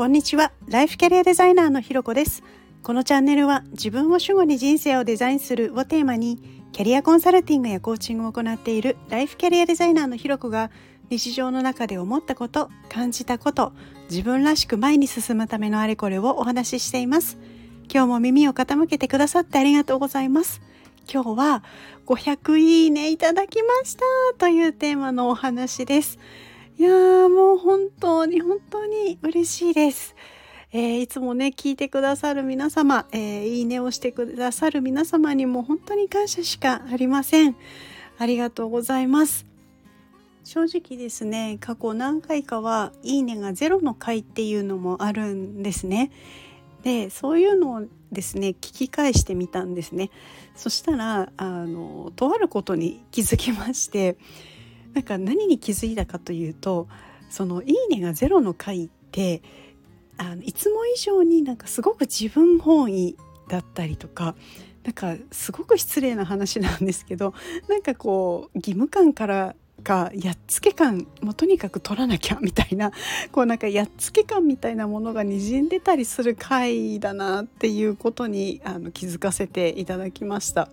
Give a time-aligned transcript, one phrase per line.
[0.00, 0.50] こんにちは。
[0.66, 2.42] ライフキャリアデザイナーのひろこです。
[2.82, 6.38] このチャンネルは自分を主語に人生をデザインするをテーマに
[6.72, 10.70] キャリアコンサルティングやコーチングを行っているライフキャリアデザイナーのひろこが
[11.10, 13.74] 日常の中で思ったこと感じたこと
[14.08, 17.36] 自分らしく前に進むためのあれこれをお話ししています。
[17.92, 20.62] 今日も耳を傾けてくださってありがとうございます。
[21.12, 21.62] 今日は
[22.06, 24.04] 500いいねいただきました
[24.38, 26.18] というテーマのお話です。
[26.80, 30.16] いやーもう本当に本当に嬉しいです。
[30.72, 37.54] えー、いつもね聞いてくださる皆様、えー、いいねをしてくださる皆様にも本当に感謝しかありません。
[38.16, 39.44] ありがとうございます。
[40.42, 46.10] 正直ですね過去何回かはいいねがゼロの回っていうのもあるんですね。
[46.82, 50.08] でそういうのをですね聞き返してみたんですね。
[50.54, 54.16] そしたらあのとあることに気づきまして
[54.94, 56.88] なんか何に気づいたかというと
[57.28, 59.42] その「いいね」がゼロの回って
[60.16, 63.16] あのいつも以上になんかすごく自分本位
[63.48, 64.34] だったりとか
[64.84, 67.34] なんかすごく失礼な話なんですけど
[67.68, 72.92] なんかこう義務感からかやっつけ感もとにかく取らなきゃみたいな
[73.32, 80.68] こうなんかやっつけ感みたいなものがにじんでたりする回だなっていうことにあの気づかせていただきました。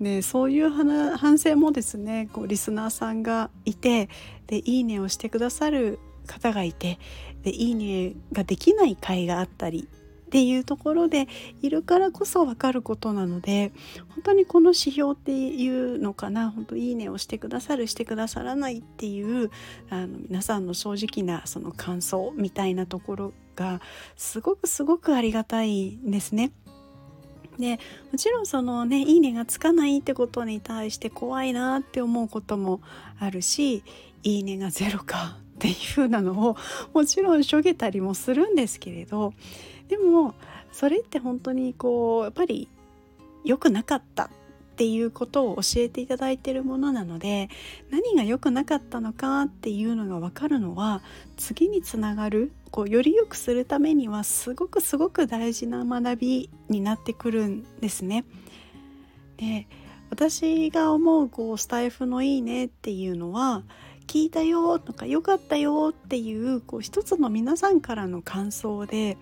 [0.00, 4.08] でそういう反省もですねこうリスナーさんがいて
[4.46, 6.98] でいいねをしてくださる方がいて
[7.42, 11.28] でいいねができない回があったりっていうところで
[11.62, 13.72] いるからこそ分かることなので
[14.08, 19.50] 本当にこの指標っていうのかな本当いいねをしてくださるしてくださらないっていう
[19.90, 23.80] あの皆さんの正直なその感想みたいなところが
[24.16, 26.50] すごくすごくありがたいんですね。
[27.58, 27.78] で
[28.10, 32.80] もちろんそのねいいねがつかないってことに対して怖いなって思うことも
[33.18, 33.82] あるし
[34.22, 36.56] いいねがゼロかっていうふうなのを
[36.92, 39.32] もちろんしょげたりもするんですけれど
[39.88, 40.34] でも
[40.72, 42.68] それって本当にこうやっぱり
[43.44, 44.30] 良くなかった
[44.74, 47.48] っていうことを教えていただいているものなので
[47.90, 51.00] 何が良くなかったのかっていうのが分かるのは
[51.36, 58.24] 次につながるこうより良くするためにはすごくすごく大事な学びになってくるんですね。
[59.36, 59.68] で
[60.10, 63.62] 私が思うこうスタイフのいいねっていうのは
[64.08, 69.18] 聞いたよとか良かったよっていうこう一つの皆さんからの感想で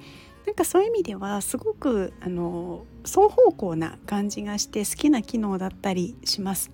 [0.47, 6.70] なんかそういう意味ではすごくあの双方向な感じがして好きな機能だったりします。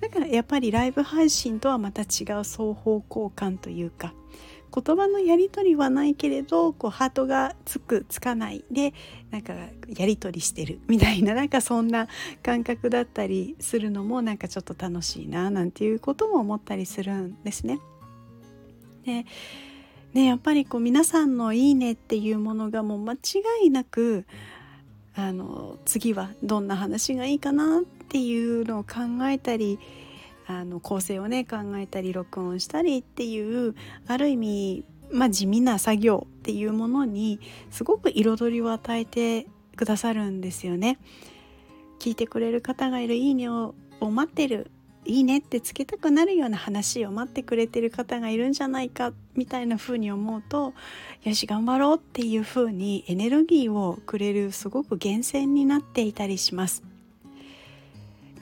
[0.00, 4.12] だからやっぱりライブ配信とはまた違う双方向感というか
[4.74, 8.94] 言葉のやり取りはないけれどこうハートがつくつかないで
[9.30, 12.08] なんかやり取りしてるみたいな なんかそんな
[12.42, 17.78] 感覚だったりするのもなんかちょっと楽しいななんていうことも思ったりするんですね。
[19.04, 19.26] で
[20.14, 23.18] ねやっぱりこう皆さんの「いいね」っていうものがもう間違
[23.64, 24.26] いなく
[25.14, 29.78] あの次はどんな話がいいかなっていうのを考えたり
[30.46, 33.74] あの構成をね考えたり録音したりっていう
[34.06, 37.40] ある意味、まあ、地味な作業っていうものに
[37.70, 39.46] すごく彩りを与えて
[39.76, 40.98] くださるんですよね。
[41.98, 44.70] 聞いてくれる方がいる「いいねを」待ってる
[45.04, 50.74] いいねってつけたくなるような話を待ってくれてる方がいるんじゃないかみたいな風に思うと
[51.24, 56.84] よし頑張ろうっていう風にエネルギーをくれるすごく源泉になっていたりします。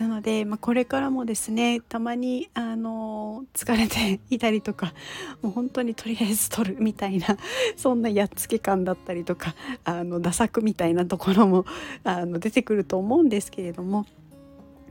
[0.00, 4.94] なので、まあ、これからもですねたまにあの疲れていたりとか
[5.42, 7.36] もう本当にとりあえず撮るみたいな
[7.76, 9.54] そんなやっつけ感だったりとか
[9.84, 11.66] あの打作みたいなところも
[12.02, 14.06] あの出てくると思うんですけれども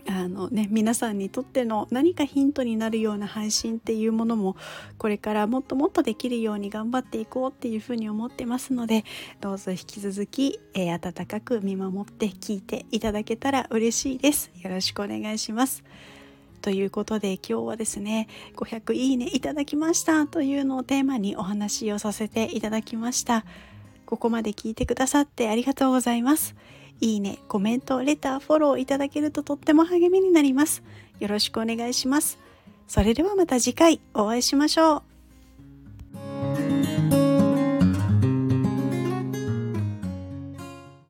[0.08, 4.56] あのね、皆さんにとっての何かヒントになるような配信っていうものも
[4.98, 9.06] これからもっともっとできるように頑張っていこうっていうふうに思ってますので
[9.42, 14.52] どうぞ引き続き、えー、温かく見守って聞いていただけたら嬉しいです。
[14.62, 15.84] よろしくお願いします。
[16.62, 23.46] ということで今日はですね500いいねいただきましたというのをテーマにお話をさせていただきました。
[24.06, 26.56] ここまで聞いてくださってありがとうございます。
[27.02, 30.84] いいね、コメント、レター、フォローいただけるととっても励みになります。
[31.20, 32.40] よろしくお願いします。
[32.88, 35.09] それではまた次回お会いしましょう。